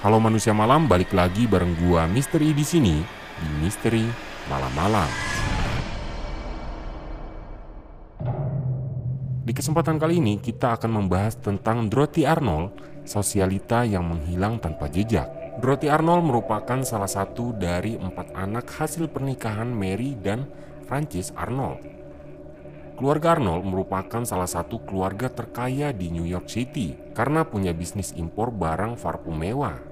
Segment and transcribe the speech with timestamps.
[0.00, 3.04] Halo manusia malam, balik lagi bareng gua Misteri di sini
[3.36, 4.08] di Misteri
[4.48, 5.04] Malam-malam.
[9.44, 15.28] Di kesempatan kali ini kita akan membahas tentang Dorothy Arnold, sosialita yang menghilang tanpa jejak.
[15.60, 20.48] Dorothy Arnold merupakan salah satu dari empat anak hasil pernikahan Mary dan
[20.88, 21.84] Francis Arnold.
[22.96, 28.48] Keluarga Arnold merupakan salah satu keluarga terkaya di New York City karena punya bisnis impor
[28.48, 29.89] barang parfum mewah.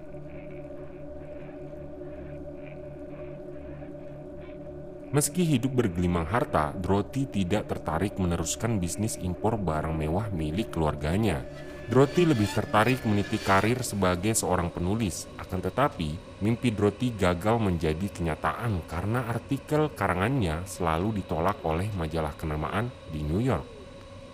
[5.08, 11.48] Meski hidup bergelimang harta, Dorothy tidak tertarik meneruskan bisnis impor barang mewah milik keluarganya.
[11.88, 15.24] Dorothy lebih tertarik meniti karir sebagai seorang penulis.
[15.40, 16.12] Akan tetapi,
[16.44, 23.40] mimpi Dorothy gagal menjadi kenyataan karena artikel karangannya selalu ditolak oleh majalah kenamaan di New
[23.40, 23.64] York.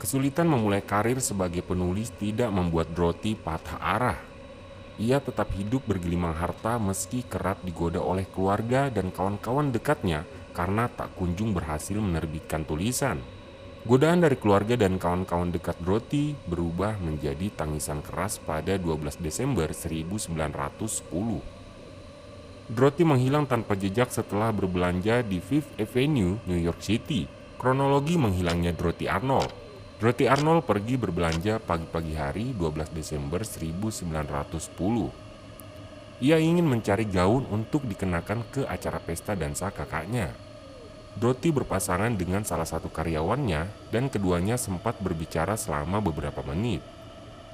[0.02, 4.18] Kesulitan memulai karir sebagai penulis tidak membuat Dorothy patah arah.
[4.98, 11.12] Ia tetap hidup bergelimang harta meski kerap digoda oleh keluarga dan kawan-kawan dekatnya karena tak
[11.18, 13.18] kunjung berhasil menerbitkan tulisan.
[13.84, 21.44] Godaan dari keluarga dan kawan-kawan dekat Dorothy berubah menjadi tangisan keras pada 12 Desember 1910.
[22.72, 27.28] Dorothy menghilang tanpa jejak setelah berbelanja di Fifth Avenue, New York City.
[27.60, 29.52] Kronologi menghilangnya Dorothy Arnold.
[30.00, 35.23] Dorothy Arnold pergi berbelanja pagi-pagi hari 12 Desember 1910.
[36.22, 40.30] Ia ingin mencari gaun untuk dikenakan ke acara pesta dansa kakaknya.
[41.14, 46.82] Dorothy berpasangan dengan salah satu karyawannya dan keduanya sempat berbicara selama beberapa menit.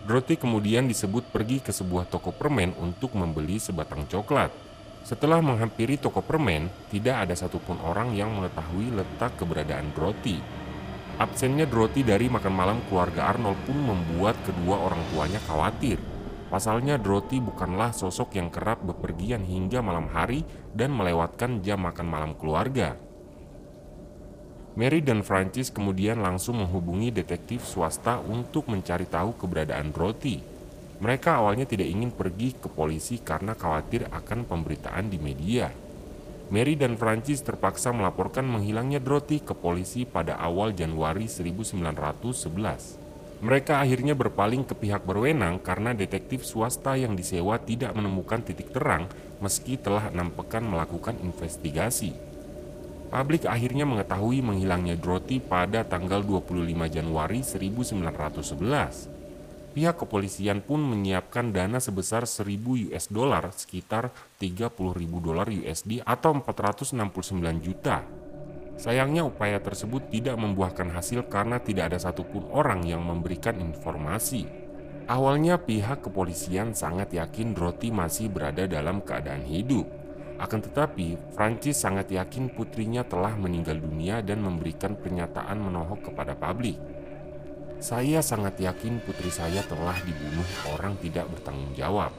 [0.04, 4.48] Dorothy kemudian disebut pergi ke sebuah toko permen untuk membeli sebatang coklat.
[5.04, 10.40] Setelah menghampiri toko permen, tidak ada satupun orang yang mengetahui letak keberadaan Dorothy.
[11.20, 16.00] Absennya Dorothy dari makan malam keluarga Arnold pun membuat kedua orang tuanya khawatir.
[16.50, 20.42] Pasalnya Dorothy bukanlah sosok yang kerap bepergian hingga malam hari
[20.74, 22.98] dan melewatkan jam makan malam keluarga.
[24.74, 30.42] Mary dan Francis kemudian langsung menghubungi detektif swasta untuk mencari tahu keberadaan Dorothy.
[30.98, 35.70] Mereka awalnya tidak ingin pergi ke polisi karena khawatir akan pemberitaan di media.
[36.50, 43.09] Mary dan Francis terpaksa melaporkan menghilangnya Dorothy ke polisi pada awal Januari 1911.
[43.40, 49.08] Mereka akhirnya berpaling ke pihak berwenang karena detektif swasta yang disewa tidak menemukan titik terang
[49.40, 52.12] meski telah enam pekan melakukan investigasi.
[53.08, 59.08] Publik akhirnya mengetahui menghilangnya Dorothy pada tanggal 25 Januari 1911.
[59.72, 64.68] Pihak kepolisian pun menyiapkan dana sebesar 1000 US dollar sekitar 30.000
[65.22, 68.19] dolar USD atau 469 juta.
[68.80, 74.48] Sayangnya upaya tersebut tidak membuahkan hasil karena tidak ada satupun orang yang memberikan informasi.
[75.04, 79.84] Awalnya pihak kepolisian sangat yakin Dorothy masih berada dalam keadaan hidup.
[80.40, 86.80] Akan tetapi, Francis sangat yakin putrinya telah meninggal dunia dan memberikan pernyataan menohok kepada publik.
[87.84, 92.16] Saya sangat yakin putri saya telah dibunuh orang tidak bertanggung jawab.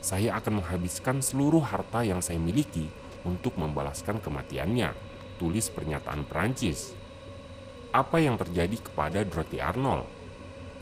[0.00, 2.88] Saya akan menghabiskan seluruh harta yang saya miliki
[3.28, 5.11] untuk membalaskan kematiannya,
[5.42, 6.94] tulis pernyataan Prancis.
[7.90, 10.06] Apa yang terjadi kepada Dorothy Arnold?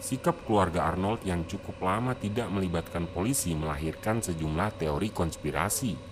[0.05, 6.11] Sikap keluarga Arnold yang cukup lama tidak melibatkan polisi melahirkan sejumlah teori konspirasi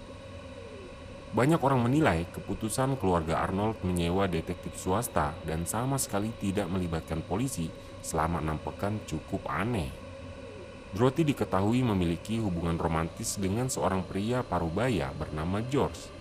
[1.28, 7.68] banyak orang menilai keputusan keluarga Arnold menyewa detektif swasta dan sama sekali tidak melibatkan polisi
[8.00, 9.92] selama enam pekan cukup aneh.
[10.96, 16.17] Dorothy diketahui memiliki hubungan romantis dengan seorang pria parubaya bernama George.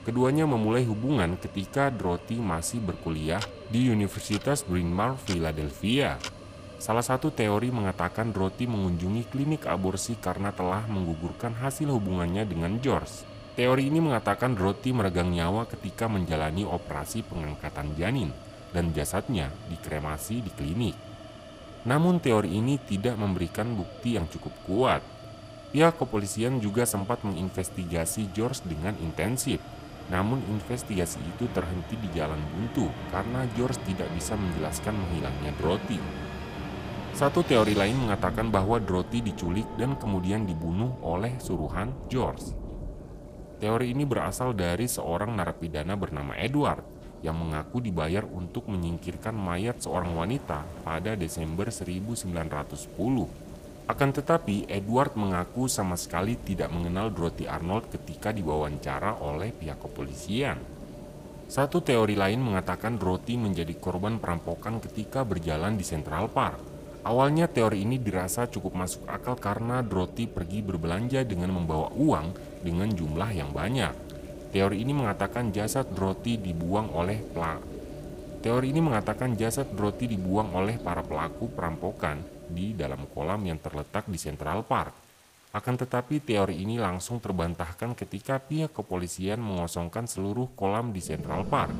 [0.00, 6.16] Keduanya memulai hubungan ketika Dorothy masih berkuliah di Universitas Bryn Mawr, Philadelphia.
[6.80, 13.28] Salah satu teori mengatakan Dorothy mengunjungi klinik aborsi karena telah menggugurkan hasil hubungannya dengan George.
[13.52, 18.32] Teori ini mengatakan Dorothy meregang nyawa ketika menjalani operasi pengangkatan janin
[18.72, 20.96] dan jasadnya dikremasi di klinik.
[21.84, 25.04] Namun teori ini tidak memberikan bukti yang cukup kuat.
[25.76, 29.60] Pihak kepolisian juga sempat menginvestigasi George dengan intensif.
[30.10, 36.02] Namun investigasi itu terhenti di jalan buntu karena George tidak bisa menjelaskan menghilangnya Dorothy.
[37.14, 42.54] Satu teori lain mengatakan bahwa Dorothy diculik dan kemudian dibunuh oleh suruhan George.
[43.60, 46.80] Teori ini berasal dari seorang narapidana bernama Edward
[47.20, 53.49] yang mengaku dibayar untuk menyingkirkan mayat seorang wanita pada Desember 1910.
[53.88, 60.60] Akan tetapi, Edward mengaku sama sekali tidak mengenal Dorothy Arnold ketika diwawancara oleh pihak kepolisian.
[61.50, 66.62] Satu teori lain mengatakan Dorothy menjadi korban perampokan ketika berjalan di Central Park.
[67.02, 72.92] Awalnya teori ini dirasa cukup masuk akal karena Dorothy pergi berbelanja dengan membawa uang dengan
[72.92, 73.90] jumlah yang banyak.
[74.54, 77.18] Teori ini mengatakan jasad Dorothy dibuang oleh
[78.40, 84.10] Teori ini mengatakan jasad Dorothy dibuang oleh para pelaku perampokan di dalam kolam yang terletak
[84.10, 84.92] di Central Park.
[85.50, 91.74] Akan tetapi teori ini langsung terbantahkan ketika pihak kepolisian mengosongkan seluruh kolam di Central Park.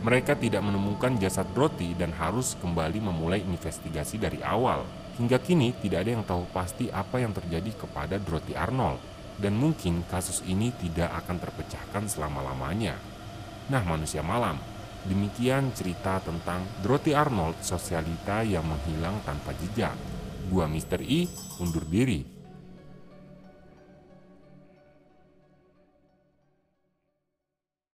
[0.00, 4.86] Mereka tidak menemukan jasad Dorothy dan harus kembali memulai investigasi dari awal.
[5.18, 9.02] Hingga kini tidak ada yang tahu pasti apa yang terjadi kepada Dorothy Arnold
[9.40, 12.94] dan mungkin kasus ini tidak akan terpecahkan selama-lamanya.
[13.72, 14.60] Nah, manusia malam,
[15.08, 19.96] Demikian cerita tentang Dorothy Arnold, sosialita yang menghilang tanpa jejak.
[20.52, 21.00] Gua Mr.
[21.00, 21.24] I,
[21.62, 22.39] undur diri.